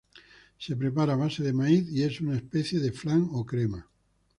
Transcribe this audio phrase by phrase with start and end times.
[0.57, 3.87] Se prepara a base de maíz y es una especie de flan o crema.